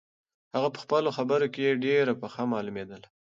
[0.55, 3.07] هغه په خپلو خبرو کې ډېره پخه معلومېدله.